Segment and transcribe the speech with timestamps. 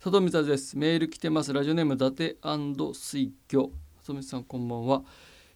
[0.00, 0.78] 佐藤光です。
[0.78, 1.52] メール来てます。
[1.52, 2.38] ラジオネーム伊達
[2.94, 5.02] 水魚佐藤さんこんばんは。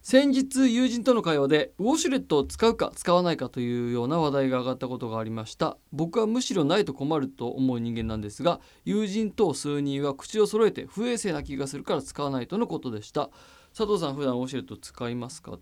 [0.00, 5.78] 先日友人との会話でウォシュレットを使うか使わないかというような話題が上がったことがありました。
[5.92, 13.30] 僕はむしろないと困ると思う人間なんですが友人と数人は口を揃えて不衛生な気がするから使わないとのことでした。
[13.72, 15.52] 佐藤さん普段ウォシュレット使いますか？
[15.52, 15.60] という。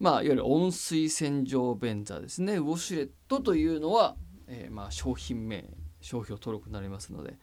[0.00, 2.56] まあいわゆる温水洗浄便座ですね。
[2.56, 4.16] ウォシュレットというのは、
[4.48, 5.64] えー、まあ商品名
[6.00, 7.38] 商標登録になりますので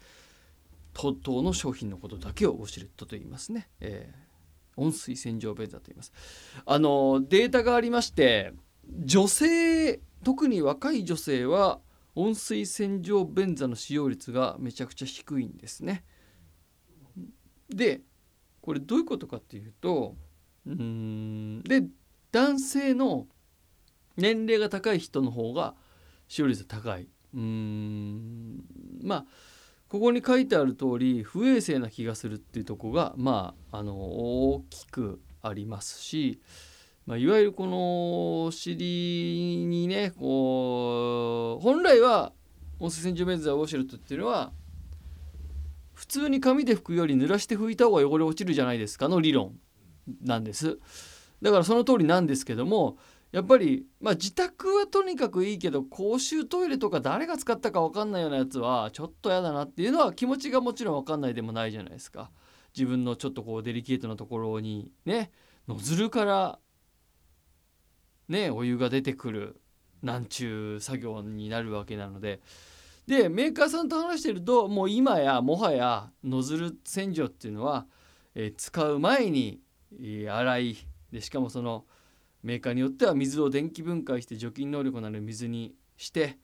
[0.94, 6.12] TOTO の商品のことだけをウォシュレットと言いますね、えー、温水洗浄便座と言います。
[6.66, 8.54] あのデータがありまして
[9.04, 11.80] 女性特に若い女性は
[12.16, 16.04] 温水洗浄便座の使用率がめちゃくちゃ低いんですね。
[17.70, 18.02] で
[18.62, 20.16] これどういうことかっていうと
[20.66, 21.84] うんで
[22.32, 23.28] 男性の
[24.18, 25.76] 年齢が高い人の方が
[26.28, 27.08] 使用率高い。
[27.34, 28.64] うん
[29.04, 29.26] まあ
[29.90, 36.40] ここに書いてある通り不衛生な気がするっていうとこがまああの大きくありますし、
[37.08, 42.34] まあ、いわゆるこのお尻にねこう本来は
[42.80, 44.52] 温水洗浄メンズウォシュレットっていうのは
[45.96, 49.60] 普通に紙で拭くより濡らして拭いた方が汚れ落ちるじゃないですかの理論
[50.24, 50.78] なんです。
[51.42, 52.98] だからその通りなんですけども
[53.32, 62.32] やっぱり、まあ、自宅はとにかくいいけど公衆トイレとか誰が使ったか分かんないようなやつはちょっと嫌だなっていうのは気持ちがもちろん分かんないでもないじゃないですか。
[62.76, 65.32] 自分のちょっとこうデリケートなところにね
[65.68, 66.60] ノズルから
[68.28, 69.62] ねお湯が出てくる
[70.02, 72.42] なんちゅう作業になるわけなので
[73.08, 77.88] でメーカーさんと話してるともう今やもはやノズル洗浄っていうのは、
[78.36, 79.62] えー、使う前に、
[80.00, 80.78] え、洗い
[81.12, 81.86] でしかもその
[82.44, 86.38] メーカーによっては水を電気分解して除菌能力のある水にして、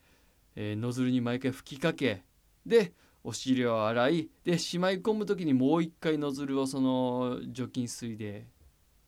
[0.54, 2.22] えー、ノズルに毎回吹きかけ
[2.64, 2.92] で
[3.24, 8.46] お尻を洗いでしまい込む時にもう一回ノズルをその除菌水で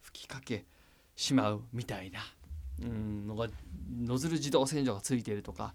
[0.03, 0.64] 吹きかけ
[1.14, 2.20] しまうみたいな
[2.83, 3.48] うんのが
[4.01, 5.74] ノズル自動洗浄がついているとか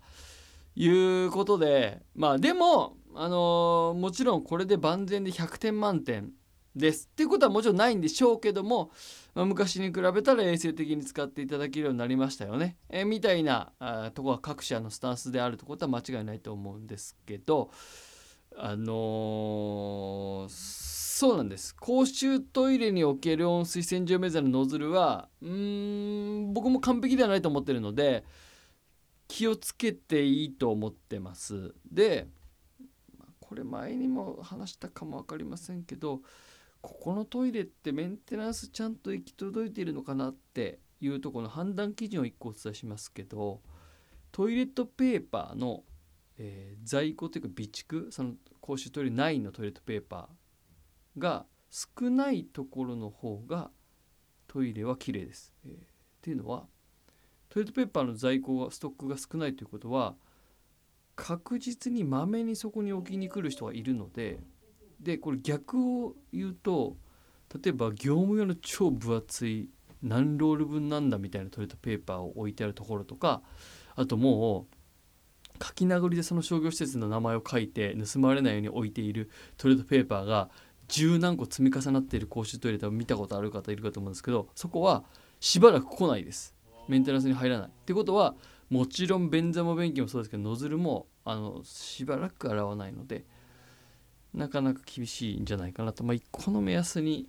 [0.75, 6.31] いうことでまあでもあのー、もちろんこれで万全で100点満点
[6.75, 7.09] です。
[7.11, 8.91] っていうことはもちろんないんでしょうけども、
[9.35, 17.69] まあ、昔に比べたら衛生的に使っていただけるようになりましたよね、えー、みたいなあとこは各社のスタンスであるとことは間違いないと思うんですけど
[18.55, 21.75] あのー、そうなんです。
[21.75, 28.23] 公衆トイレにおける温水洗浄メザのノズルはうん僕も完璧ではないと思ってるので
[29.27, 31.73] 気をつけていいと思ってます。
[31.91, 32.27] で
[33.39, 36.21] これ前にも話したかも分かりませんけど
[36.83, 43.61] ここのトイレってメンテナンスちゃんと行き届いているのかなっていうとこの判断基準を1個お伝えしますけど
[44.33, 45.83] トイレットペーパーの、
[46.37, 53.71] えー、在庫というか備蓄その公衆トイレ内のトイレットペーパーが少ないところの方が
[54.47, 55.53] トイレは綺麗です。
[55.65, 55.75] えー、っ
[56.21, 56.65] ていうのは
[57.47, 60.15] トイレットペーパーの在庫がストックが少ないということは
[61.15, 64.39] 確実にまめにそこに置きに来る人がいるので
[65.03, 66.95] でこれ逆を言うと
[67.63, 69.69] 例えば業務用の超分厚い
[70.01, 73.41] 何ロール分なんだみたいなトイレットペーパーを置いてあるところとか
[73.95, 80.49] あともう書き殴りでその商業施設の名前を書いて盗まれないように置いているトイレットペーパーが
[80.87, 85.03] 十何個積み重なっている公衆トイレ多分見たことある方いるかと思うんですけどそこは
[85.39, 86.55] しばらく来ないです。
[86.87, 87.67] メンテナンスに入らない。
[87.67, 88.35] ってことは
[88.69, 93.25] もちろん便座も便器もそうですけどノズルもあのしばらく洗わないので
[94.33, 97.27] なかなか厳しいんじゃないかなと、まあ、1個の目安に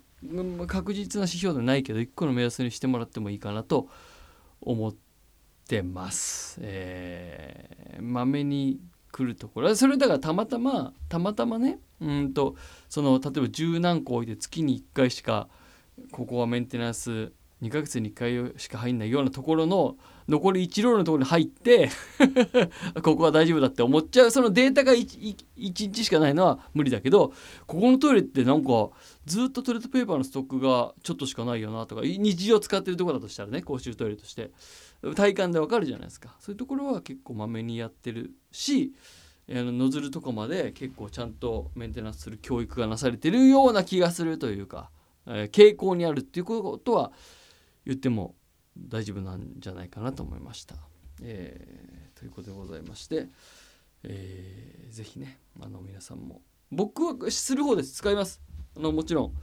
[0.67, 3.89] 確実な指標ではないけど1個の目安にしてもらってもいいかなと
[4.61, 4.95] 思っ
[5.67, 6.59] てます。
[6.61, 8.79] えー、まめに
[9.11, 12.55] 来るところそれだからたまたまたまたまねうんと
[12.89, 15.47] その例えば十何個置いて月に1回しか
[16.11, 21.89] ここはメンテナンス2ヶ月に1回しか入んないようなところの残り1ロールのところに入って
[23.01, 24.31] ここは大丈夫だって思っちゃう。
[24.31, 27.33] そのデータが 1, 1日しかないのは無理だけど
[27.65, 28.89] ここのトイレってなんか
[29.25, 34.51] ずっとトイレットペーパーのストックがちょっとしかないよなとか日常使ってるとこだとしたらね公衆トイレとして。
[35.13, 36.35] 体感でわかるじゃないですか。
[36.39, 38.93] そういうところは結構まめにやってるし
[39.47, 44.89] ノズルとかまで結構ちゃんとメンテナンスする教育がなされてるような気がするというか、
[45.27, 47.11] 傾向にあるっていうことは
[47.85, 48.35] 言っても
[48.77, 50.75] 大丈夫なんじゃないかなと思いました。
[51.21, 53.27] えー、ということでございまして、
[54.03, 56.41] えー、ぜひねあの皆さんも
[56.71, 58.41] 僕はする方です使います
[58.75, 59.33] あのもちろん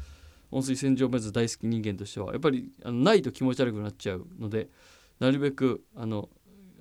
[0.50, 4.68] 温水洗浄メズ大好き人間としてはやっぱりあのないと気持ち悪くなっちゃうので
[5.18, 6.28] なるべくあの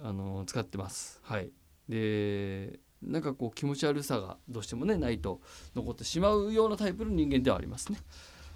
[0.03, 1.49] あの使ってますはい
[1.87, 5.41] でなんかこう気持ち悪さがどうしてもねないと
[5.75, 7.97] 残ってしまうようなタイプの人間ではありますね。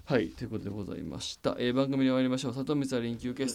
[0.06, 2.54] はいということでございました、えー番組に参りましょう。
[2.54, 3.48] 里光は臨休憩